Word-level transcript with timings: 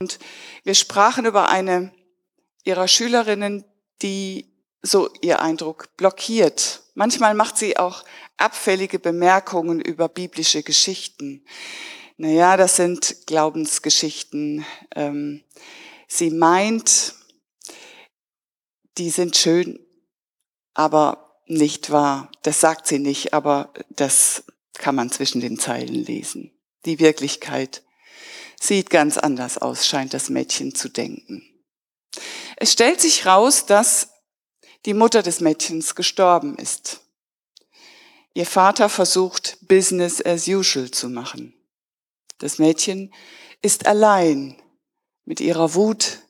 Und 0.00 0.18
wir 0.64 0.74
sprachen 0.74 1.24
über 1.24 1.48
eine 1.48 1.92
ihrer 2.64 2.88
Schülerinnen, 2.88 3.64
die 4.02 4.50
so 4.82 5.10
ihr 5.22 5.40
Eindruck 5.40 5.96
blockiert. 5.96 6.82
Manchmal 6.94 7.34
macht 7.34 7.56
sie 7.56 7.78
auch 7.78 8.04
abfällige 8.36 8.98
Bemerkungen 8.98 9.80
über 9.80 10.08
biblische 10.08 10.62
Geschichten. 10.62 11.44
Naja, 12.16 12.56
das 12.56 12.76
sind 12.76 13.26
Glaubensgeschichten. 13.26 14.64
Ähm, 14.94 15.42
sie 16.06 16.30
meint, 16.30 17.14
die 18.98 19.10
sind 19.10 19.36
schön, 19.36 19.80
aber 20.74 21.40
nicht 21.46 21.90
wahr. 21.90 22.30
Das 22.42 22.60
sagt 22.60 22.86
sie 22.86 22.98
nicht, 22.98 23.34
aber 23.34 23.72
das 23.90 24.44
kann 24.74 24.94
man 24.94 25.10
zwischen 25.10 25.40
den 25.40 25.58
Zeilen 25.58 25.94
lesen. 25.94 26.52
Die 26.84 26.98
Wirklichkeit 26.98 27.82
sieht 28.66 28.90
ganz 28.90 29.18
anders 29.18 29.58
aus, 29.58 29.86
scheint 29.86 30.14
das 30.14 30.30
Mädchen 30.30 30.74
zu 30.74 30.88
denken. 30.88 31.42
Es 32.56 32.72
stellt 32.72 33.00
sich 33.00 33.26
raus, 33.26 33.66
dass 33.66 34.10
die 34.86 34.94
Mutter 34.94 35.22
des 35.22 35.40
Mädchens 35.40 35.94
gestorben 35.94 36.56
ist. 36.56 37.00
Ihr 38.34 38.46
Vater 38.46 38.88
versucht, 38.88 39.58
Business 39.62 40.24
as 40.24 40.48
usual 40.48 40.90
zu 40.90 41.08
machen. 41.08 41.54
Das 42.38 42.58
Mädchen 42.58 43.12
ist 43.62 43.86
allein 43.86 44.60
mit 45.24 45.40
ihrer 45.40 45.74
Wut, 45.74 46.20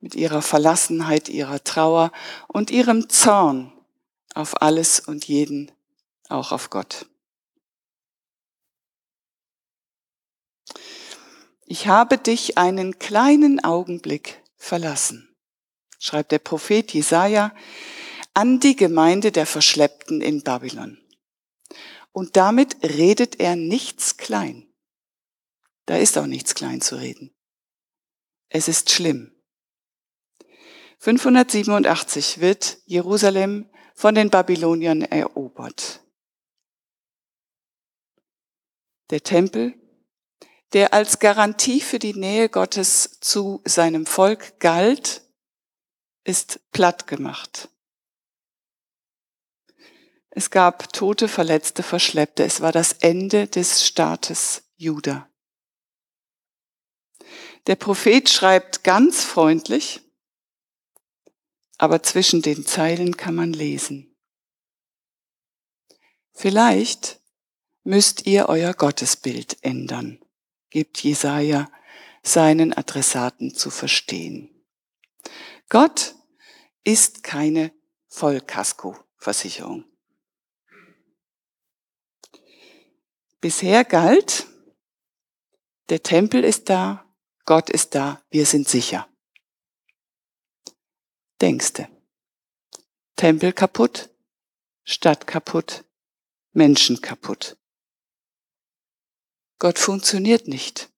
mit 0.00 0.14
ihrer 0.14 0.42
Verlassenheit, 0.42 1.28
ihrer 1.28 1.62
Trauer 1.62 2.12
und 2.48 2.70
ihrem 2.70 3.08
Zorn 3.08 3.72
auf 4.34 4.62
alles 4.62 5.00
und 5.00 5.26
jeden, 5.26 5.72
auch 6.28 6.52
auf 6.52 6.70
Gott. 6.70 7.06
Ich 11.70 11.86
habe 11.86 12.16
dich 12.16 12.56
einen 12.56 12.98
kleinen 12.98 13.62
Augenblick 13.62 14.42
verlassen, 14.56 15.36
schreibt 15.98 16.32
der 16.32 16.38
Prophet 16.38 16.94
Jesaja 16.94 17.54
an 18.32 18.58
die 18.58 18.74
Gemeinde 18.74 19.32
der 19.32 19.44
Verschleppten 19.44 20.22
in 20.22 20.42
Babylon. 20.42 20.96
Und 22.12 22.36
damit 22.38 22.82
redet 22.82 23.38
er 23.38 23.54
nichts 23.54 24.16
klein. 24.16 24.72
Da 25.84 25.98
ist 25.98 26.16
auch 26.16 26.26
nichts 26.26 26.54
klein 26.54 26.80
zu 26.80 26.96
reden. 26.96 27.34
Es 28.48 28.68
ist 28.68 28.88
schlimm. 28.88 29.30
587 31.00 32.40
wird 32.40 32.78
Jerusalem 32.86 33.68
von 33.94 34.14
den 34.14 34.30
Babyloniern 34.30 35.02
erobert. 35.02 36.02
Der 39.10 39.22
Tempel 39.22 39.78
der 40.72 40.92
als 40.92 41.18
Garantie 41.18 41.80
für 41.80 41.98
die 41.98 42.14
Nähe 42.14 42.48
Gottes 42.48 43.18
zu 43.20 43.62
seinem 43.64 44.06
Volk 44.06 44.60
galt, 44.60 45.22
ist 46.24 46.60
platt 46.72 47.06
gemacht. 47.06 47.70
Es 50.30 50.50
gab 50.50 50.92
Tote, 50.92 51.26
Verletzte, 51.26 51.82
Verschleppte. 51.82 52.44
Es 52.44 52.60
war 52.60 52.70
das 52.70 52.92
Ende 52.92 53.46
des 53.46 53.84
Staates 53.84 54.62
Juda. 54.76 55.28
Der 57.66 57.76
Prophet 57.76 58.28
schreibt 58.28 58.84
ganz 58.84 59.24
freundlich, 59.24 60.00
aber 61.78 62.02
zwischen 62.02 62.42
den 62.42 62.66
Zeilen 62.66 63.16
kann 63.16 63.34
man 63.34 63.52
lesen. 63.52 64.16
Vielleicht 66.32 67.20
müsst 67.82 68.26
ihr 68.26 68.48
euer 68.48 68.74
Gottesbild 68.74 69.58
ändern 69.62 70.20
gibt 70.70 71.02
Jesaja 71.02 71.70
seinen 72.22 72.72
Adressaten 72.72 73.54
zu 73.54 73.70
verstehen. 73.70 74.50
Gott 75.68 76.14
ist 76.84 77.22
keine 77.22 77.72
Vollkasko-Versicherung. 78.08 79.84
Bisher 83.40 83.84
galt, 83.84 84.46
der 85.90 86.02
Tempel 86.02 86.42
ist 86.42 86.68
da, 86.68 87.04
Gott 87.44 87.70
ist 87.70 87.94
da, 87.94 88.22
wir 88.30 88.46
sind 88.46 88.68
sicher. 88.68 89.08
Denkste. 91.40 91.88
Tempel 93.16 93.52
kaputt, 93.52 94.10
Stadt 94.84 95.26
kaputt, 95.26 95.84
Menschen 96.52 97.00
kaputt. 97.00 97.57
Gott 99.58 99.78
funktioniert 99.78 100.48
nicht. 100.48 100.88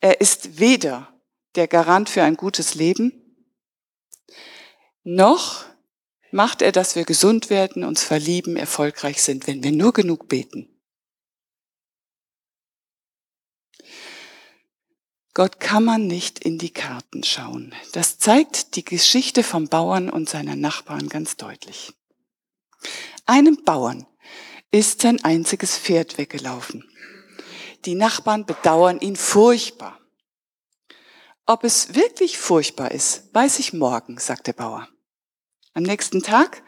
Er 0.00 0.20
ist 0.20 0.58
weder 0.58 1.12
der 1.54 1.66
Garant 1.66 2.08
für 2.08 2.22
ein 2.22 2.36
gutes 2.36 2.74
Leben, 2.74 3.20
noch 5.02 5.64
macht 6.30 6.62
er, 6.62 6.72
dass 6.72 6.94
wir 6.94 7.04
gesund 7.04 7.50
werden, 7.50 7.84
uns 7.84 8.02
verlieben, 8.02 8.56
erfolgreich 8.56 9.22
sind, 9.22 9.46
wenn 9.46 9.62
wir 9.62 9.72
nur 9.72 9.92
genug 9.92 10.28
beten. 10.28 10.68
Gott 15.32 15.60
kann 15.60 15.84
man 15.84 16.06
nicht 16.06 16.40
in 16.40 16.58
die 16.58 16.72
Karten 16.72 17.22
schauen. 17.22 17.74
Das 17.92 18.18
zeigt 18.18 18.76
die 18.76 18.84
Geschichte 18.84 19.42
vom 19.42 19.68
Bauern 19.68 20.10
und 20.10 20.28
seiner 20.28 20.56
Nachbarn 20.56 21.08
ganz 21.08 21.36
deutlich. 21.36 21.94
Einem 23.26 23.62
Bauern 23.64 24.06
ist 24.72 25.02
sein 25.02 25.22
einziges 25.24 25.78
Pferd 25.78 26.18
weggelaufen. 26.18 26.89
Die 27.84 27.94
Nachbarn 27.94 28.44
bedauern 28.44 29.00
ihn 29.00 29.16
furchtbar. 29.16 29.98
Ob 31.46 31.64
es 31.64 31.94
wirklich 31.94 32.38
furchtbar 32.38 32.90
ist, 32.90 33.34
weiß 33.34 33.58
ich 33.58 33.72
morgen, 33.72 34.18
sagt 34.18 34.46
der 34.46 34.52
Bauer. 34.52 34.88
Am 35.72 35.82
nächsten 35.82 36.22
Tag 36.22 36.62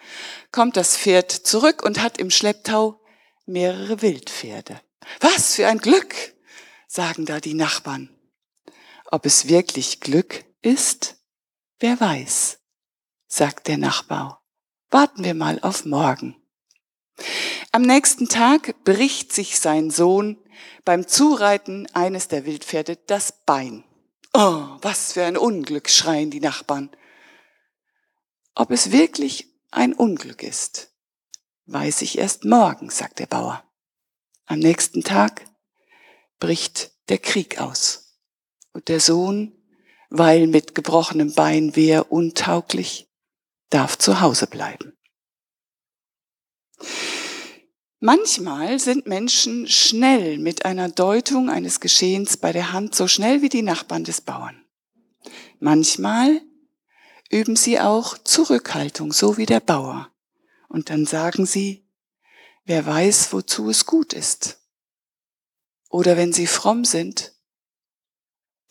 kommt 0.52 0.76
das 0.76 0.96
Pferd 0.96 1.30
zurück 1.30 1.82
und 1.84 2.00
hat 2.00 2.18
im 2.18 2.30
Schlepptau 2.30 3.00
mehrere 3.46 4.00
Wildpferde. 4.00 4.80
Was 5.20 5.54
für 5.54 5.66
ein 5.66 5.78
Glück, 5.78 6.14
sagen 6.86 7.26
da 7.26 7.40
die 7.40 7.54
Nachbarn. 7.54 8.08
Ob 9.10 9.26
es 9.26 9.48
wirklich 9.48 10.00
Glück 10.00 10.44
ist, 10.62 11.16
wer 11.78 12.00
weiß, 12.00 12.58
sagt 13.26 13.68
der 13.68 13.76
Nachbar. 13.76 14.42
Warten 14.90 15.24
wir 15.24 15.34
mal 15.34 15.58
auf 15.60 15.84
morgen. 15.84 16.36
Am 17.72 17.82
nächsten 17.82 18.28
Tag 18.28 18.82
bricht 18.84 19.32
sich 19.32 19.58
sein 19.58 19.90
Sohn 19.90 20.41
beim 20.84 21.06
Zureiten 21.06 21.86
eines 21.94 22.28
der 22.28 22.46
Wildpferde 22.46 22.96
das 23.06 23.32
Bein. 23.44 23.84
Oh, 24.34 24.66
was 24.80 25.12
für 25.12 25.24
ein 25.24 25.36
Unglück, 25.36 25.90
schreien 25.90 26.30
die 26.30 26.40
Nachbarn. 26.40 26.90
Ob 28.54 28.70
es 28.70 28.92
wirklich 28.92 29.48
ein 29.70 29.92
Unglück 29.92 30.42
ist, 30.42 30.90
weiß 31.66 32.02
ich 32.02 32.18
erst 32.18 32.44
morgen, 32.44 32.90
sagt 32.90 33.18
der 33.18 33.26
Bauer. 33.26 33.64
Am 34.46 34.58
nächsten 34.58 35.02
Tag 35.02 35.44
bricht 36.38 36.92
der 37.08 37.18
Krieg 37.18 37.60
aus 37.60 38.18
und 38.72 38.88
der 38.88 39.00
Sohn, 39.00 39.56
weil 40.10 40.46
mit 40.46 40.74
gebrochenem 40.74 41.34
Bein 41.34 41.76
wehr 41.76 42.12
untauglich, 42.12 43.08
darf 43.70 43.96
zu 43.96 44.20
Hause 44.20 44.46
bleiben. 44.46 44.92
Manchmal 48.04 48.80
sind 48.80 49.06
Menschen 49.06 49.68
schnell 49.68 50.38
mit 50.38 50.64
einer 50.64 50.88
Deutung 50.88 51.48
eines 51.48 51.78
Geschehens 51.78 52.36
bei 52.36 52.50
der 52.50 52.72
Hand, 52.72 52.96
so 52.96 53.06
schnell 53.06 53.42
wie 53.42 53.48
die 53.48 53.62
Nachbarn 53.62 54.02
des 54.02 54.20
Bauern. 54.20 54.60
Manchmal 55.60 56.42
üben 57.30 57.54
sie 57.54 57.78
auch 57.78 58.18
Zurückhaltung, 58.18 59.12
so 59.12 59.36
wie 59.36 59.46
der 59.46 59.60
Bauer. 59.60 60.10
Und 60.68 60.90
dann 60.90 61.06
sagen 61.06 61.46
sie, 61.46 61.86
wer 62.64 62.84
weiß, 62.84 63.32
wozu 63.32 63.70
es 63.70 63.86
gut 63.86 64.14
ist. 64.14 64.58
Oder 65.88 66.16
wenn 66.16 66.32
sie 66.32 66.48
fromm 66.48 66.84
sind, 66.84 67.32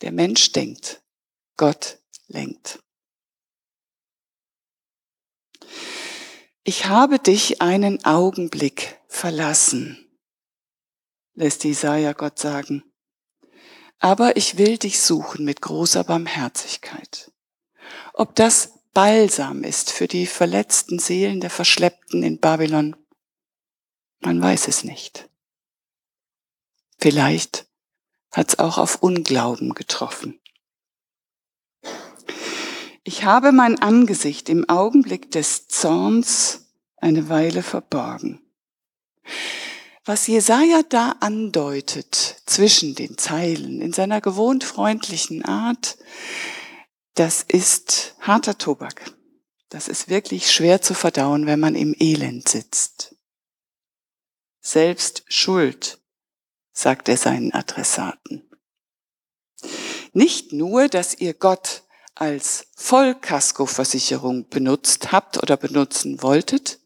der 0.02 0.12
Mensch 0.12 0.52
denkt, 0.52 1.00
Gott 1.56 2.00
lenkt. 2.28 2.80
Ich 6.64 6.84
habe 6.84 7.18
dich 7.18 7.62
einen 7.62 8.04
Augenblick 8.04 8.98
verlassen, 9.12 10.08
lässt 11.34 11.64
Jesaja 11.64 12.12
Gott 12.12 12.38
sagen. 12.38 12.82
Aber 13.98 14.36
ich 14.36 14.58
will 14.58 14.78
dich 14.78 15.00
suchen 15.00 15.44
mit 15.44 15.60
großer 15.60 16.02
Barmherzigkeit. 16.02 17.30
Ob 18.14 18.34
das 18.34 18.80
Balsam 18.92 19.62
ist 19.62 19.90
für 19.90 20.08
die 20.08 20.26
verletzten 20.26 20.98
Seelen 20.98 21.40
der 21.40 21.50
Verschleppten 21.50 22.22
in 22.22 22.40
Babylon, 22.40 22.96
man 24.20 24.42
weiß 24.42 24.68
es 24.68 24.82
nicht. 24.82 25.28
Vielleicht 26.98 27.66
hat 28.32 28.48
es 28.48 28.58
auch 28.58 28.78
auf 28.78 29.02
Unglauben 29.02 29.74
getroffen. 29.74 30.40
Ich 33.04 33.24
habe 33.24 33.52
mein 33.52 33.80
Angesicht 33.80 34.48
im 34.48 34.68
Augenblick 34.68 35.30
des 35.30 35.68
Zorns 35.68 36.66
eine 36.96 37.28
Weile 37.28 37.62
verborgen. 37.62 38.40
Was 40.04 40.26
Jesaja 40.26 40.82
da 40.88 41.16
andeutet 41.20 42.42
zwischen 42.46 42.94
den 42.94 43.16
Zeilen 43.18 43.80
in 43.80 43.92
seiner 43.92 44.20
gewohnt 44.20 44.64
freundlichen 44.64 45.44
Art, 45.44 45.96
das 47.14 47.42
ist 47.42 48.16
harter 48.20 48.58
Tobak. 48.58 49.12
Das 49.68 49.88
ist 49.88 50.08
wirklich 50.08 50.50
schwer 50.50 50.82
zu 50.82 50.94
verdauen, 50.94 51.46
wenn 51.46 51.60
man 51.60 51.74
im 51.74 51.94
Elend 51.98 52.48
sitzt. 52.48 53.16
Selbst 54.60 55.24
Schuld, 55.28 55.98
sagt 56.72 57.08
er 57.08 57.16
seinen 57.16 57.52
Adressaten. 57.52 58.48
Nicht 60.12 60.52
nur, 60.52 60.88
dass 60.88 61.14
ihr 61.14 61.32
Gott 61.32 61.84
als 62.14 62.66
Vollkaskoversicherung 62.76 64.48
benutzt 64.48 65.12
habt 65.12 65.42
oder 65.42 65.56
benutzen 65.56 66.22
wolltet, 66.22 66.81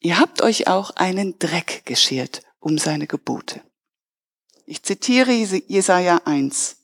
ihr 0.00 0.18
habt 0.18 0.42
euch 0.42 0.68
auch 0.68 0.90
einen 0.96 1.38
Dreck 1.38 1.82
geschert 1.84 2.42
um 2.60 2.78
seine 2.78 3.06
Gebote. 3.06 3.62
Ich 4.66 4.82
zitiere 4.82 5.32
Jesaja 5.32 6.20
1. 6.24 6.76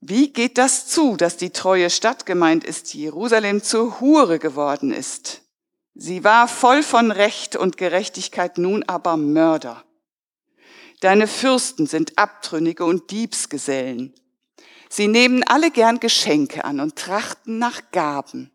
Wie 0.00 0.32
geht 0.32 0.58
das 0.58 0.86
zu, 0.86 1.16
dass 1.16 1.36
die 1.36 1.50
treue 1.50 1.90
Stadt 1.90 2.26
gemeint 2.26 2.64
ist, 2.64 2.94
Jerusalem 2.94 3.62
zur 3.62 4.00
Hure 4.00 4.38
geworden 4.38 4.92
ist? 4.92 5.42
Sie 5.94 6.24
war 6.24 6.48
voll 6.48 6.82
von 6.82 7.10
Recht 7.10 7.56
und 7.56 7.76
Gerechtigkeit, 7.76 8.58
nun 8.58 8.82
aber 8.84 9.16
Mörder. 9.16 9.84
Deine 11.00 11.26
Fürsten 11.26 11.86
sind 11.86 12.18
Abtrünnige 12.18 12.84
und 12.84 13.10
Diebsgesellen. 13.10 14.14
Sie 14.88 15.08
nehmen 15.08 15.42
alle 15.44 15.70
gern 15.70 16.00
Geschenke 16.00 16.64
an 16.64 16.80
und 16.80 16.96
trachten 16.96 17.58
nach 17.58 17.90
Gaben. 17.92 18.50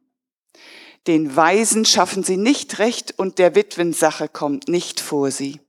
Den 1.07 1.35
Weisen 1.35 1.85
schaffen 1.85 2.23
sie 2.23 2.37
nicht 2.37 2.79
recht 2.79 3.17
und 3.17 3.39
der 3.39 3.55
Witwensache 3.55 4.27
kommt 4.27 4.67
nicht 4.67 4.99
vor 4.99 5.31
sie. 5.31 5.59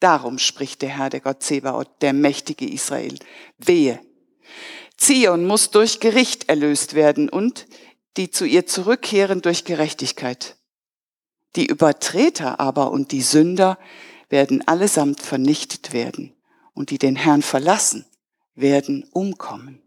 Darum 0.00 0.38
spricht 0.38 0.82
der 0.82 0.88
Herr, 0.88 1.10
der 1.10 1.20
Gott 1.20 1.42
Zebaoth, 1.42 2.02
der 2.02 2.12
mächtige 2.12 2.68
Israel. 2.68 3.18
Wehe. 3.58 4.00
Zion 4.96 5.46
muss 5.46 5.70
durch 5.70 6.00
Gericht 6.00 6.48
erlöst 6.48 6.94
werden 6.94 7.28
und 7.28 7.66
die 8.16 8.30
zu 8.30 8.44
ihr 8.44 8.66
zurückkehren 8.66 9.40
durch 9.40 9.64
Gerechtigkeit. 9.64 10.56
Die 11.56 11.66
Übertreter 11.66 12.60
aber 12.60 12.90
und 12.90 13.12
die 13.12 13.22
Sünder 13.22 13.78
werden 14.28 14.66
allesamt 14.66 15.20
vernichtet 15.20 15.92
werden 15.92 16.34
und 16.74 16.90
die 16.90 16.98
den 16.98 17.16
Herrn 17.16 17.42
verlassen, 17.42 18.06
werden 18.54 19.08
umkommen. 19.12 19.82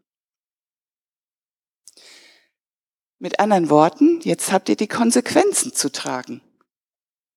Mit 3.24 3.40
anderen 3.40 3.70
Worten, 3.70 4.20
jetzt 4.24 4.52
habt 4.52 4.68
ihr 4.68 4.76
die 4.76 4.90
Konsequenzen 4.90 5.74
zu 5.74 5.90
tragen. 5.90 6.42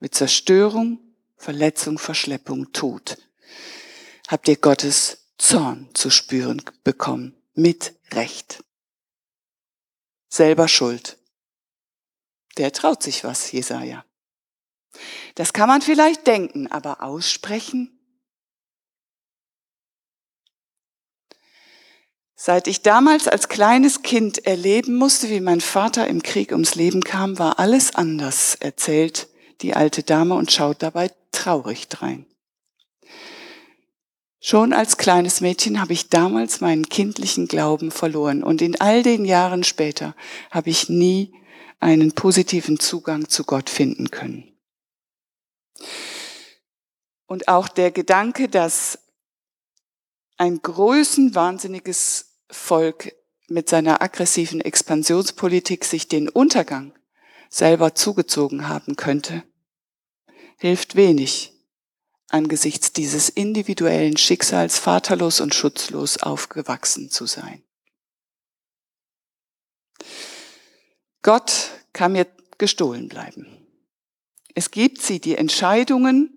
Mit 0.01 0.17
Zerstörung, 0.17 0.99
Verletzung, 1.37 2.01
Verschleppung, 2.01 2.73
Tod. 2.73 3.19
Habt 4.27 4.49
ihr 4.49 4.57
Gottes 4.57 5.29
Zorn 5.39 5.89
zu 5.95 6.11
spüren 6.11 6.61
bekommen. 6.83 7.37
Mit 7.55 7.95
Recht. 8.11 8.65
Selber 10.29 10.67
schuld. 10.67 11.19
Der 12.57 12.73
traut 12.73 13.05
sich 13.05 13.23
was, 13.23 13.53
Jesaja. 13.53 14.05
Das 15.37 15.53
kann 15.53 15.69
man 15.69 15.83
vielleicht 15.83 16.27
denken, 16.27 16.67
aber 16.67 17.01
aussprechen? 17.01 17.96
Seit 22.39 22.67
ich 22.67 22.83
damals 22.83 23.29
als 23.29 23.49
kleines 23.49 24.03
Kind 24.03 24.47
erleben 24.47 24.97
musste, 24.97 25.31
wie 25.31 25.41
mein 25.41 25.63
Vater 25.63 26.07
im 26.07 26.23
Krieg 26.23 26.53
ums 26.53 26.75
Leben 26.75 27.03
kam, 27.03 27.39
war 27.39 27.59
alles 27.59 27.95
anders, 27.95 28.57
erzählt 28.61 29.29
die 29.63 29.75
alte 29.75 30.03
Dame 30.03 30.35
und 30.35 30.53
schaut 30.53 30.83
dabei 30.83 31.11
traurig 31.33 31.89
drein. 31.89 32.27
Schon 34.39 34.75
als 34.75 34.99
kleines 34.99 35.41
Mädchen 35.41 35.81
habe 35.81 35.95
ich 35.95 36.11
damals 36.11 36.61
meinen 36.61 36.91
kindlichen 36.91 37.49
Glauben 37.49 37.91
verloren 37.91 38.45
und 38.45 38.61
in 38.61 38.79
all 38.81 39.03
den 39.03 39.25
Jahren 39.25 39.65
später 39.65 40.15
habe 40.51 40.69
ich 40.69 40.91
nie 40.91 41.33
einen 41.81 42.13
positiven 42.13 42.79
Zugang 42.79 43.31
zu 43.31 43.45
Gott 43.45 43.71
finden 43.71 44.11
können. 44.11 44.53
Und 47.27 47.49
auch 47.49 47.67
der 47.67 47.91
Gedanke, 47.91 48.49
dass 48.49 48.99
ein 50.37 50.61
größenwahnsinniges 50.61 52.39
Volk 52.51 53.15
mit 53.49 53.69
seiner 53.69 54.03
aggressiven 54.03 54.61
Expansionspolitik 54.61 55.85
sich 55.85 56.09
den 56.09 56.29
Untergang 56.29 56.93
selber 57.49 57.95
zugezogen 57.95 58.69
haben 58.69 58.97
könnte, 58.97 59.45
hilft 60.59 60.97
wenig 60.97 61.53
angesichts 62.29 62.93
dieses 62.93 63.29
individuellen 63.29 64.17
Schicksals 64.17 64.79
vaterlos 64.79 65.41
und 65.41 65.55
schutzlos 65.55 66.19
aufgewachsen 66.19 67.09
zu 67.11 67.27
sein. 67.27 67.63
Gott 71.23 71.71
kann 71.93 72.13
mir 72.13 72.27
gestohlen 72.59 73.09
bleiben. 73.09 73.47
Es 74.55 74.71
gibt 74.71 75.03
sie, 75.03 75.21
die 75.21 75.37
Entscheidungen, 75.37 76.36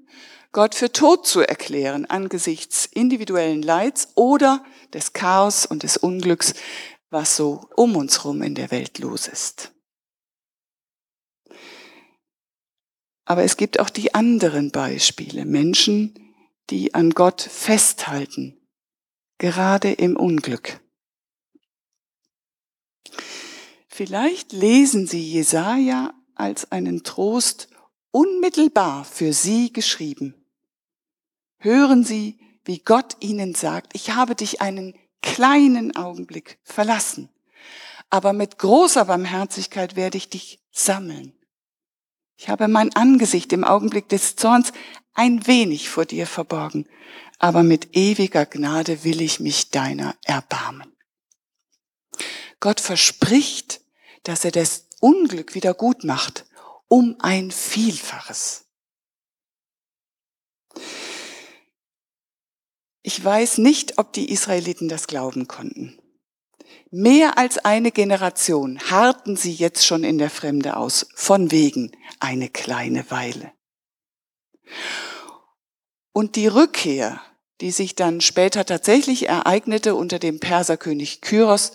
Gott 0.51 0.74
für 0.74 0.92
tot 0.92 1.28
zu 1.28 1.42
erklären 1.42 2.06
angesichts 2.06 2.86
individuellen 2.86 3.62
Leids 3.62 4.10
oder 4.16 4.63
des 4.94 5.13
Chaos 5.13 5.66
und 5.66 5.84
des 5.84 5.98
Unglücks, 5.98 6.56
was 7.12 7.36
so 7.36 7.69
um 7.75 7.96
uns 7.96 8.25
rum 8.25 8.42
in 8.42 8.56
der 8.56 8.72
Welt 8.72 8.98
los 9.00 9.28
ist. 9.28 9.72
Aber 13.25 13.44
es 13.44 13.57
gibt 13.57 13.80
auch 13.80 13.92
die 13.92 14.16
anderen 14.16 14.72
Beispiele, 14.72 15.46
Menschen, 15.46 16.34
die 16.72 16.96
an 16.96 17.12
Gott 17.12 17.42
festhalten, 17.42 18.60
gerade 19.38 19.92
im 19.92 20.18
Unglück. 20.18 20.80
Vielleicht 23.88 24.51
lesen 24.51 25.06
Sie 25.06 25.22
Jesaja 25.22 26.13
als 26.34 26.72
einen 26.72 27.04
Trost 27.04 27.69
unmittelbar 28.12 29.06
für 29.06 29.34
Sie 29.34 29.72
geschrieben. 29.72 30.38
Hören 31.59 32.06
Sie, 32.06 32.39
wie 32.63 32.79
Gott 32.79 33.17
Ihnen 33.19 33.53
sagt, 33.53 33.91
ich 33.94 34.11
habe 34.11 34.33
dich 34.33 34.61
einen 34.61 34.97
kleinen 35.21 35.95
Augenblick 35.95 36.57
verlassen, 36.63 37.29
aber 38.09 38.31
mit 38.31 38.57
großer 38.57 39.06
Barmherzigkeit 39.06 39.97
werde 39.97 40.17
ich 40.17 40.29
dich 40.29 40.63
sammeln. 40.71 41.33
Ich 42.38 42.47
habe 42.47 42.69
mein 42.69 42.95
Angesicht 42.95 43.51
im 43.51 43.65
Augenblick 43.65 44.07
des 44.07 44.38
Zorns 44.38 44.71
ein 45.13 45.45
wenig 45.47 45.89
vor 45.89 46.06
dir 46.06 46.25
verborgen, 46.25 46.88
aber 47.39 47.63
mit 47.63 47.97
ewiger 47.97 48.45
Gnade 48.45 49.03
will 49.03 49.19
ich 49.19 49.41
mich 49.41 49.69
deiner 49.69 50.15
erbarmen. 50.23 50.95
Gott 52.62 52.79
verspricht, 52.79 53.81
dass 54.24 54.45
er 54.45 54.51
das 54.51 54.88
Unglück 55.01 55.55
wieder 55.55 55.74
gut 55.74 56.05
macht, 56.05 56.45
um 56.88 57.17
ein 57.19 57.51
Vielfaches. 57.51 58.65
Ich 63.01 63.24
weiß 63.24 63.60
nicht, 63.60 63.98
ob 63.98 64.13
die 64.13 64.29
Israeliten 64.29 64.89
das 64.89 65.08
glauben 65.08 65.48
konnten. 65.48 66.00
Mehr 66.91 67.38
als 67.38 67.58
eine 67.60 67.91
Generation 67.91 68.79
harrten 68.89 69.36
sie 69.36 69.53
jetzt 69.53 69.86
schon 69.86 70.03
in 70.03 70.18
der 70.18 70.29
Fremde 70.29 70.75
aus, 70.75 71.08
von 71.15 71.51
wegen 71.51 71.91
eine 72.20 72.50
kleine 72.50 73.10
Weile. 73.12 73.51
Und 76.12 76.36
die 76.36 76.48
Rückkehr, 76.48 77.22
die 77.62 77.72
sich 77.72 77.96
dann 77.96 78.22
später 78.22 78.65
tatsächlich 78.65 79.29
ereignete 79.29 79.96
unter 79.96 80.20
dem 80.20 80.39
Perserkönig 80.39 81.22
Kyros, 81.22 81.74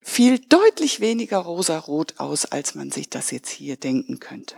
fiel 0.00 0.38
deutlich 0.38 1.00
weniger 1.00 1.38
rosarot 1.38 2.20
aus, 2.20 2.44
als 2.44 2.74
man 2.74 2.90
sich 2.90 3.08
das 3.08 3.30
jetzt 3.30 3.50
hier 3.50 3.76
denken 3.76 4.20
könnte. 4.20 4.56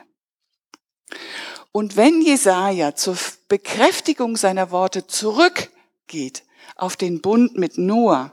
Und 1.73 1.97
wenn 1.97 2.23
Jesaja 2.23 2.95
zur 2.95 3.17
Bekräftigung 3.49 4.37
seiner 4.37 4.71
Worte 4.71 5.07
zurückgeht 5.07 6.43
auf 6.75 6.97
den 6.97 7.21
Bund 7.21 7.57
mit 7.57 7.79
Noah, 7.79 8.33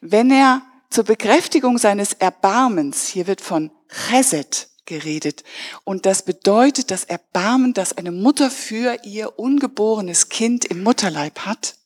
wenn 0.00 0.30
er 0.30 0.62
zur 0.90 1.04
Bekräftigung 1.04 1.76
seines 1.78 2.12
Erbarmens, 2.12 3.08
hier 3.08 3.26
wird 3.26 3.40
von 3.40 3.70
Chesed 3.88 4.70
geredet, 4.86 5.44
und 5.84 6.06
das 6.06 6.24
bedeutet 6.24 6.90
das 6.90 7.04
Erbarmen, 7.04 7.74
das 7.74 7.92
eine 7.92 8.12
Mutter 8.12 8.50
für 8.50 8.98
ihr 9.04 9.38
ungeborenes 9.38 10.28
Kind 10.28 10.64
im 10.64 10.82
Mutterleib 10.82 11.40
hat. 11.40 11.76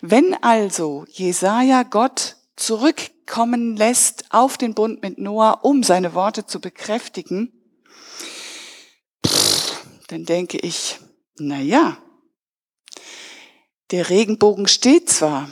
Wenn 0.00 0.34
also 0.42 1.06
Jesaja 1.08 1.84
Gott 1.84 2.36
zurückkommen 2.56 3.76
lässt 3.76 4.26
auf 4.30 4.58
den 4.58 4.74
Bund 4.74 5.02
mit 5.02 5.18
Noah, 5.18 5.60
um 5.62 5.82
seine 5.82 6.14
Worte 6.14 6.46
zu 6.46 6.60
bekräftigen, 6.60 7.52
dann 10.12 10.24
denke 10.26 10.58
ich, 10.58 10.98
na 11.38 11.58
ja, 11.58 11.96
der 13.90 14.10
Regenbogen 14.10 14.68
steht 14.68 15.08
zwar, 15.08 15.48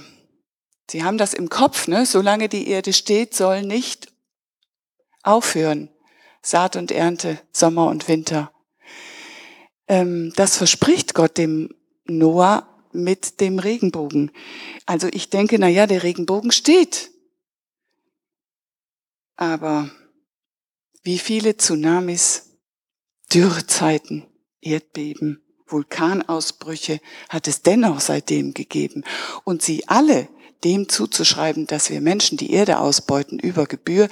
Sie 0.91 1.05
haben 1.05 1.19
das 1.19 1.35
im 1.35 1.49
Kopf, 1.49 1.87
ne? 1.87 2.05
Solange 2.05 2.49
die 2.49 2.67
Erde 2.67 2.93
steht, 2.93 3.33
soll 3.33 3.63
nicht 3.63 4.13
aufhören. 5.23 5.89
Saat 6.43 6.75
und 6.75 6.91
Ernte, 6.91 7.41
Sommer 7.53 7.87
und 7.87 8.09
Winter. 8.09 8.53
ähm, 9.87 10.33
das 10.37 10.57
verspricht 10.57 11.15
Gott 11.15 11.39
dem 11.39 11.75
Noah 12.07 12.67
mit 12.93 13.41
dem 13.41 13.61
Regenbogen. 13.61 14.33
Also 14.85 15.09
ich 15.13 15.31
denke, 15.31 15.59
na 15.59 15.69
ja, 15.69 15.87
der 15.87 16.03
Regenbogen 16.03 16.51
steht. 16.51 17.13
Aber 19.37 19.91
wie 21.03 21.19
viele 21.19 21.57
Tsunamis, 21.57 22.59
Dürrezeiten, 23.33 24.27
Erdbeben, 24.61 25.43
Vulkanausbrüche 25.67 27.01
hat 27.29 27.49
es 27.49 27.63
dennoch 27.63 28.01
seitdem 28.01 28.55
gegeben. 28.55 29.05
Und 29.45 29.63
sie 29.63 29.89
alle 29.89 30.29
dem 30.65 30.89
zuzuschreiben, 30.89 31.67
dass 31.67 31.91
wir 31.91 32.01
Menschen 32.01 32.37
die 32.37 32.53
Erde 32.53 32.79
ausbeuten 32.79 33.39
über 33.39 33.67
Gebühr, 33.67 34.09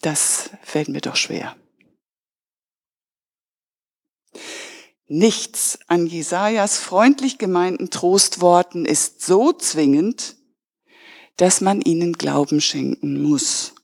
das 0.00 0.50
fällt 0.62 0.88
mir 0.88 1.00
doch 1.00 1.16
schwer. 1.16 1.56
Nichts 5.08 5.78
an 5.86 6.06
Jesajas 6.06 6.78
freundlich 6.78 7.38
gemeinten 7.38 7.90
Trostworten 7.90 8.84
ist 8.84 9.22
so 9.22 9.52
zwingend, 9.52 10.36
dass 11.36 11.60
man 11.60 11.80
ihnen 11.80 12.14
Glauben 12.14 12.60
schenken 12.60 13.22
muss. 13.22 13.74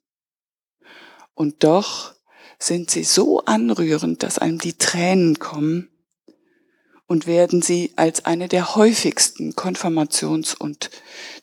Und 1.35 1.63
doch 1.63 2.15
sind 2.63 2.91
sie 2.91 3.05
so 3.05 3.41
anrührend, 3.41 4.23
dass 4.23 4.39
einem 4.39 4.59
die 4.59 4.79
Tränen 4.79 5.39
kommen 5.39 5.89
und 7.07 7.27
werden 7.27 7.63
sie 7.63 7.93
als 7.97 8.25
eine 8.25 8.49
der 8.49 8.75
häufigsten 8.77 9.53
Konfirmations- 9.53 10.57
und 10.57 10.91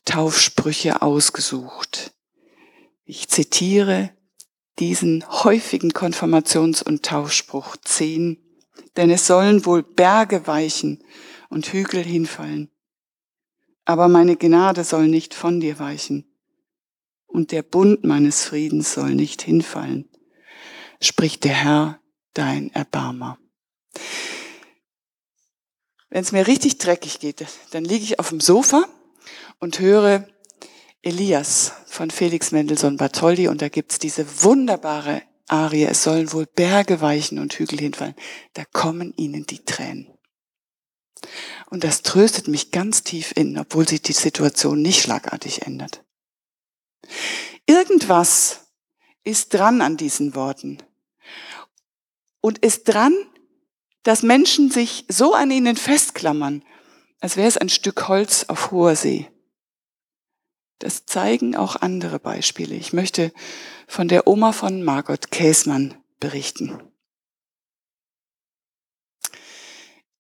Taufsprüche 0.06 1.02
ausgesucht. 1.02 2.14
Ich 3.04 3.28
zitiere 3.28 4.12
diesen 4.80 5.28
häufigen 5.28 5.92
Konfirmations- 5.92 6.84
und 6.84 7.04
Taufspruch 7.04 7.76
10 7.78 8.38
denn 9.00 9.10
es 9.10 9.28
sollen 9.28 9.66
wohl 9.66 9.84
Berge 9.84 10.46
weichen 10.48 11.04
und 11.50 11.68
Hügel 11.68 12.04
hinfallen. 12.04 12.70
Aber 13.86 14.08
meine 14.08 14.36
Gnade 14.36 14.84
soll 14.84 15.08
nicht 15.08 15.34
von 15.34 15.60
dir 15.60 15.80
weichen 15.80 16.26
und 17.26 17.52
der 17.52 17.64
Bund 17.64 18.04
meines 18.04 18.44
Friedens 18.44 18.94
soll 18.94 19.16
nicht 19.16 19.42
hinfallen, 19.42 20.10
spricht 21.02 21.44
der 21.44 21.54
Herr, 21.54 22.00
dein 22.34 22.74
Erbarmer. 22.74 23.38
Wenn 26.10 26.22
es 26.22 26.32
mir 26.32 26.48
richtig 26.48 26.78
dreckig 26.78 27.20
geht, 27.20 27.46
dann 27.72 27.86
liege 27.86 28.04
ich 28.04 28.20
auf 28.20 28.30
dem 28.30 28.40
Sofa 28.40 28.86
und 29.60 29.80
höre 29.80 30.28
Elias 31.02 31.74
von 31.86 32.12
Felix 32.12 32.52
Mendelssohn 32.52 32.98
Bartholdy 32.98 33.48
und 33.48 33.62
da 33.62 33.70
gibt's 33.70 34.00
diese 34.00 34.44
wunderbare 34.44 35.22
Arie, 35.48 35.86
es 35.86 36.04
sollen 36.04 36.32
wohl 36.34 36.46
Berge 36.46 37.02
weichen 37.02 37.40
und 37.40 37.54
Hügel 37.54 37.80
hinfallen, 37.80 38.16
da 38.54 38.64
kommen 38.66 39.14
ihnen 39.18 39.46
die 39.46 39.64
Tränen. 39.66 40.08
Und 41.70 41.84
das 41.84 42.02
tröstet 42.02 42.48
mich 42.48 42.72
ganz 42.72 43.04
tief 43.04 43.34
in, 43.36 43.58
obwohl 43.58 43.88
sich 43.88 44.02
die 44.02 44.14
Situation 44.14 44.82
nicht 44.82 45.02
schlagartig 45.02 45.64
ändert. 45.64 46.04
Irgendwas 47.66 48.68
ist 49.24 49.54
dran 49.54 49.82
an 49.82 49.98
diesen 49.98 50.36
Worten. 50.36 50.80
Und 52.42 52.60
ist 52.60 52.86
dran, 52.86 53.14
dass 54.04 54.24
Menschen 54.24 54.72
sich 54.72 55.06
so 55.10 55.34
an 55.34 55.52
ihnen 55.52 55.76
festklammern, 55.76 56.64
als 57.20 57.38
wäre 57.38 57.48
es 57.48 57.58
ein 57.58 57.70
Stück 57.70 58.08
Holz 58.08 58.46
auf 58.48 58.72
hoher 58.72 58.96
See. 58.96 59.30
Das 60.80 61.06
zeigen 61.06 61.58
auch 61.58 61.76
andere 61.76 62.20
Beispiele. 62.20 62.76
Ich 62.76 62.94
möchte 62.94 63.34
von 63.88 64.08
der 64.08 64.28
Oma 64.28 64.54
von 64.54 64.84
Margot 64.84 65.30
Käsmann 65.30 65.96
berichten. 66.20 66.82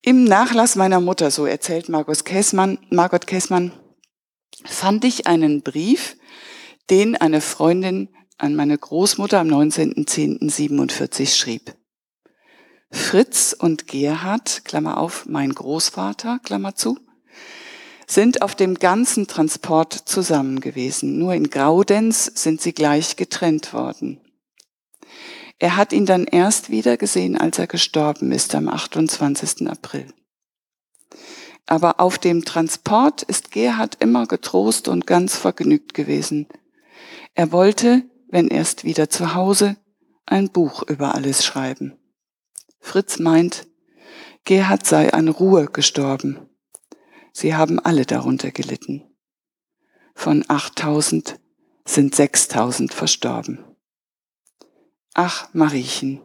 Im 0.01 0.25
Nachlass 0.25 0.75
meiner 0.75 0.99
Mutter, 0.99 1.31
so 1.31 1.45
erzählt 1.45 1.87
Margot 1.89 2.23
Käsmann, 2.25 2.79
Margot 2.89 3.27
Käsmann, 3.27 3.71
fand 4.65 5.05
ich 5.05 5.27
einen 5.27 5.61
Brief, 5.61 6.17
den 6.89 7.15
eine 7.15 7.41
Freundin 7.41 8.09
an 8.37 8.55
meine 8.55 8.77
Großmutter 8.77 9.39
am 9.39 9.47
19.10.47 9.47 11.35
schrieb. 11.35 11.75
Fritz 12.91 13.55
und 13.57 13.87
Gerhard, 13.87 14.65
Klammer 14.65 14.97
auf, 14.97 15.25
mein 15.27 15.53
Großvater, 15.53 16.39
Klammer 16.43 16.75
zu, 16.75 16.97
sind 18.07 18.41
auf 18.41 18.55
dem 18.55 18.75
ganzen 18.75 19.27
Transport 19.27 19.93
zusammen 19.93 20.59
gewesen. 20.59 21.19
Nur 21.19 21.35
in 21.35 21.51
Graudenz 21.51 22.31
sind 22.33 22.61
sie 22.61 22.73
gleich 22.73 23.15
getrennt 23.15 23.73
worden. 23.73 24.19
Er 25.59 25.75
hat 25.75 25.93
ihn 25.93 26.05
dann 26.05 26.23
erst 26.23 26.69
wieder 26.71 26.97
gesehen, 26.97 27.37
als 27.37 27.59
er 27.59 27.67
gestorben 27.67 28.31
ist, 28.31 28.55
am 28.55 28.67
28. 28.67 29.67
April. 29.67 30.07
Aber 31.67 31.99
auf 31.99 32.17
dem 32.17 32.45
Transport 32.45 33.21
ist 33.23 33.51
Gerhard 33.51 33.97
immer 33.99 34.25
getrost 34.25 34.87
und 34.87 35.05
ganz 35.05 35.35
vergnügt 35.35 35.93
gewesen. 35.93 36.47
Er 37.35 37.51
wollte, 37.51 38.03
wenn 38.29 38.47
erst 38.47 38.85
wieder 38.85 39.09
zu 39.09 39.35
Hause, 39.35 39.75
ein 40.25 40.49
Buch 40.49 40.81
über 40.87 41.13
alles 41.13 41.45
schreiben. 41.45 41.98
Fritz 42.79 43.19
meint, 43.19 43.67
Gerhard 44.45 44.85
sei 44.85 45.13
an 45.13 45.27
Ruhe 45.27 45.67
gestorben. 45.67 46.49
Sie 47.31 47.55
haben 47.55 47.79
alle 47.79 48.05
darunter 48.05 48.51
gelitten. 48.51 49.03
Von 50.15 50.43
8000 50.47 51.39
sind 51.85 52.15
6000 52.15 52.93
verstorben. 52.93 53.63
Ach, 55.13 55.49
Mariechen, 55.53 56.21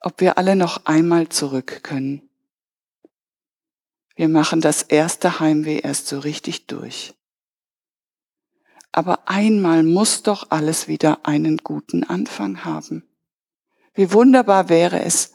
ob 0.00 0.20
wir 0.20 0.38
alle 0.38 0.56
noch 0.56 0.86
einmal 0.86 1.28
zurück 1.28 1.82
können. 1.82 2.28
Wir 4.14 4.28
machen 4.28 4.60
das 4.60 4.82
erste 4.82 5.40
Heimweh 5.40 5.80
erst 5.80 6.06
so 6.06 6.18
richtig 6.18 6.66
durch. 6.66 7.14
Aber 8.90 9.28
einmal 9.28 9.82
muss 9.82 10.22
doch 10.22 10.50
alles 10.50 10.86
wieder 10.86 11.24
einen 11.26 11.58
guten 11.58 12.04
Anfang 12.04 12.64
haben. 12.64 13.08
Wie 13.94 14.12
wunderbar 14.12 14.68
wäre 14.68 15.02
es, 15.04 15.32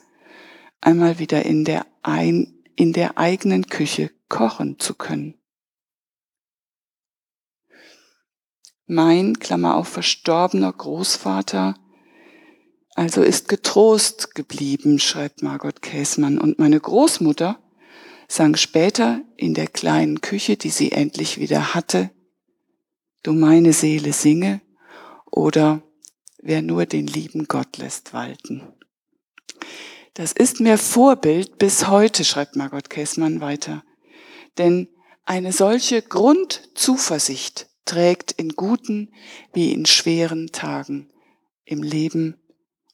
einmal 0.80 1.18
wieder 1.18 1.44
in 1.44 1.64
der, 1.64 1.86
ein, 2.02 2.62
in 2.76 2.92
der 2.92 3.18
eigenen 3.18 3.66
Küche 3.66 4.10
kochen 4.28 4.78
zu 4.78 4.94
können. 4.94 5.34
Mein, 8.86 9.38
Klammer 9.38 9.76
auf, 9.76 9.88
verstorbener 9.88 10.72
Großvater 10.72 11.74
also 12.94 13.22
ist 13.22 13.48
getrost 13.48 14.34
geblieben, 14.34 14.98
schreibt 14.98 15.42
Margot 15.42 15.82
Käsmann. 15.82 16.38
Und 16.38 16.58
meine 16.58 16.80
Großmutter 16.80 17.60
sang 18.26 18.56
später 18.56 19.20
in 19.36 19.54
der 19.54 19.68
kleinen 19.68 20.20
Küche, 20.20 20.56
die 20.56 20.70
sie 20.70 20.90
endlich 20.90 21.38
wieder 21.38 21.74
hatte, 21.74 22.10
Du 23.22 23.32
meine 23.32 23.72
Seele 23.72 24.12
singe 24.12 24.60
oder 25.30 25.82
Wer 26.40 26.62
nur 26.62 26.86
den 26.86 27.06
lieben 27.06 27.48
Gott 27.48 27.76
lässt 27.78 28.12
walten. 28.12 28.62
Das 30.14 30.32
ist 30.32 30.60
mir 30.60 30.78
Vorbild 30.78 31.58
bis 31.58 31.88
heute, 31.88 32.24
schreibt 32.24 32.56
Margot 32.56 32.90
Käsmann 32.90 33.40
weiter. 33.40 33.84
Denn 34.56 34.88
eine 35.24 35.52
solche 35.52 36.02
Grundzuversicht 36.02 37.68
trägt 37.84 38.32
in 38.32 38.50
guten 38.50 39.12
wie 39.52 39.72
in 39.72 39.86
schweren 39.86 40.48
Tagen, 40.52 41.10
im 41.64 41.82
Leben 41.82 42.36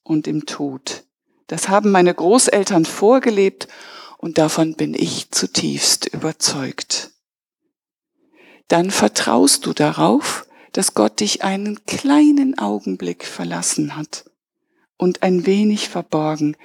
und 0.03 0.27
im 0.27 0.47
Tod. 0.47 1.05
Das 1.47 1.69
haben 1.69 1.91
meine 1.91 2.15
Großeltern 2.15 2.85
vorgelebt 2.85 3.69
und 4.19 4.39
davon 4.39 4.75
bin 4.75 4.95
ich 4.95 5.31
zutiefst 5.31 6.07
überzeugt. 6.07 7.11
Dann 8.69 8.91
vertraust 8.91 9.67
du 9.67 9.73
darauf, 9.73 10.47
dass 10.75 10.95
Gott 10.95 11.21
dich 11.21 11.45
einen 11.45 11.87
kleinen 11.87 12.59
Augenblick 12.59 13.25
verlassen 13.25 13.97
hat 13.97 14.29
und 14.97 15.23
ein 15.23 15.47
wenig 15.47 15.89
verborgen, 15.89 16.57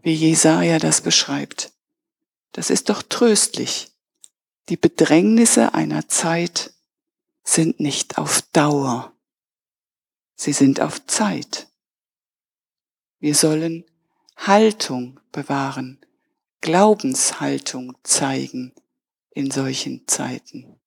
wie 0.00 0.14
Jesaja 0.14 0.78
das 0.78 1.02
beschreibt. 1.02 1.72
Das 2.52 2.70
ist 2.70 2.88
doch 2.88 3.02
tröstlich. 3.02 3.92
Die 4.70 4.78
Bedrängnisse 4.78 5.74
einer 5.74 6.08
Zeit 6.08 6.72
sind 7.44 7.80
nicht 7.80 8.16
auf 8.16 8.40
Dauer. 8.52 9.12
Sie 10.36 10.54
sind 10.54 10.80
auf 10.80 11.04
Zeit. 11.06 11.68
Wir 13.18 13.34
sollen 13.34 13.84
Haltung 14.38 15.20
bewahren, 15.32 16.00
Glaubenshaltung 16.62 17.98
zeigen 18.04 18.72
in 19.32 19.50
solchen 19.50 20.08
Zeiten. 20.08 20.79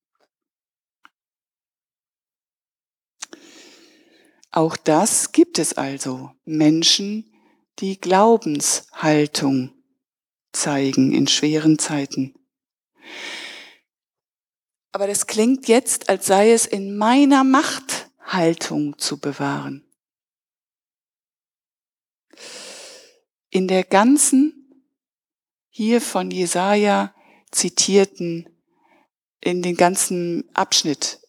Auch 4.56 4.78
das 4.78 5.32
gibt 5.32 5.58
es 5.58 5.74
also, 5.74 6.30
Menschen, 6.46 7.34
die 7.80 8.00
Glaubenshaltung 8.00 9.74
zeigen 10.52 11.12
in 11.12 11.28
schweren 11.28 11.80
Zeiten. 11.80 12.36
Aber 14.92 15.08
das 15.08 15.26
klingt 15.26 15.68
jetzt, 15.68 16.08
als 16.08 16.28
sei 16.28 16.52
es 16.52 16.68
in 16.68 16.96
meiner 16.96 17.44
Macht, 17.44 18.12
Haltung 18.20 18.96
zu 19.00 19.20
bewahren. 19.20 19.84
In 23.50 23.68
der 23.68 23.84
ganzen 23.84 24.86
hier 25.70 26.00
von 26.00 26.30
Jesaja 26.30 27.16
zitierten, 27.50 28.48
in 29.42 29.64
den 29.64 29.76
ganzen 29.76 30.48
Abschnitt 30.54 31.20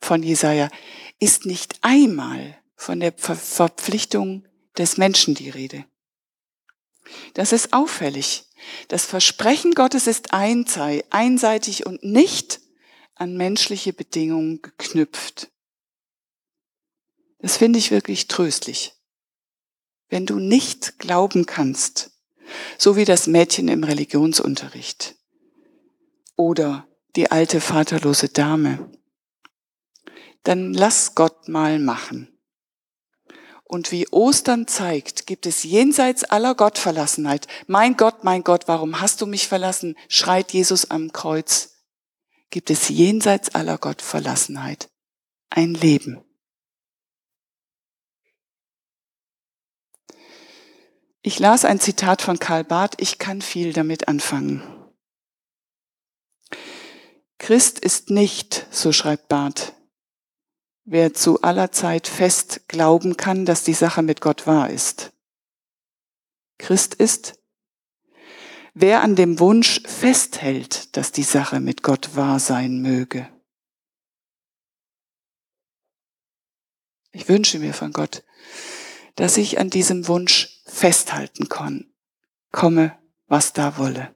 von 0.00 0.22
Jesaja, 0.22 0.70
ist 1.18 1.46
nicht 1.46 1.78
einmal 1.82 2.58
von 2.74 3.00
der 3.00 3.12
Ver 3.12 3.36
Verpflichtung 3.36 4.46
des 4.76 4.96
Menschen 4.96 5.34
die 5.34 5.50
Rede. 5.50 5.84
Das 7.34 7.52
ist 7.52 7.72
auffällig. 7.72 8.44
Das 8.88 9.04
Versprechen 9.04 9.72
Gottes 9.72 10.06
ist 10.06 10.32
einseitig 10.32 11.86
und 11.86 12.02
nicht 12.02 12.60
an 13.14 13.36
menschliche 13.36 13.92
Bedingungen 13.92 14.60
geknüpft. 14.60 15.50
Das 17.38 17.56
finde 17.56 17.78
ich 17.78 17.90
wirklich 17.90 18.28
tröstlich. 18.28 18.94
Wenn 20.08 20.26
du 20.26 20.38
nicht 20.38 20.98
glauben 20.98 21.46
kannst, 21.46 22.10
so 22.78 22.96
wie 22.96 23.04
das 23.04 23.26
Mädchen 23.26 23.68
im 23.68 23.84
Religionsunterricht 23.84 25.16
oder 26.36 26.86
die 27.16 27.30
alte 27.30 27.60
vaterlose 27.60 28.28
Dame, 28.28 28.90
dann 30.46 30.72
lass 30.72 31.14
Gott 31.14 31.48
mal 31.48 31.78
machen. 31.78 32.32
Und 33.64 33.90
wie 33.90 34.08
Ostern 34.08 34.68
zeigt, 34.68 35.26
gibt 35.26 35.44
es 35.44 35.64
jenseits 35.64 36.22
aller 36.22 36.54
Gottverlassenheit, 36.54 37.48
mein 37.66 37.96
Gott, 37.96 38.22
mein 38.22 38.44
Gott, 38.44 38.68
warum 38.68 39.00
hast 39.00 39.20
du 39.20 39.26
mich 39.26 39.48
verlassen, 39.48 39.96
schreit 40.08 40.52
Jesus 40.52 40.88
am 40.90 41.12
Kreuz, 41.12 41.74
gibt 42.50 42.70
es 42.70 42.88
jenseits 42.88 43.54
aller 43.56 43.76
Gottverlassenheit 43.76 44.88
ein 45.50 45.74
Leben. 45.74 46.22
Ich 51.22 51.40
las 51.40 51.64
ein 51.64 51.80
Zitat 51.80 52.22
von 52.22 52.38
Karl 52.38 52.62
Barth, 52.62 52.94
ich 52.98 53.18
kann 53.18 53.42
viel 53.42 53.72
damit 53.72 54.06
anfangen. 54.06 54.62
Christ 57.38 57.80
ist 57.80 58.10
nicht, 58.10 58.66
so 58.70 58.92
schreibt 58.92 59.26
Barth, 59.28 59.74
wer 60.86 61.12
zu 61.12 61.42
aller 61.42 61.72
Zeit 61.72 62.06
fest 62.06 62.68
glauben 62.68 63.16
kann, 63.16 63.44
dass 63.44 63.64
die 63.64 63.74
Sache 63.74 64.02
mit 64.02 64.20
Gott 64.20 64.46
wahr 64.46 64.70
ist. 64.70 65.12
Christ 66.58 66.94
ist, 66.94 67.38
wer 68.72 69.02
an 69.02 69.16
dem 69.16 69.38
Wunsch 69.38 69.82
festhält, 69.84 70.96
dass 70.96 71.12
die 71.12 71.24
Sache 71.24 71.60
mit 71.60 71.82
Gott 71.82 72.16
wahr 72.16 72.38
sein 72.40 72.80
möge. 72.80 73.28
Ich 77.12 77.28
wünsche 77.28 77.58
mir 77.58 77.74
von 77.74 77.92
Gott, 77.92 78.24
dass 79.16 79.36
ich 79.36 79.58
an 79.58 79.70
diesem 79.70 80.06
Wunsch 80.06 80.62
festhalten 80.66 81.48
kann, 81.48 81.92
komme, 82.52 82.98
was 83.26 83.52
da 83.52 83.76
wolle. 83.76 84.15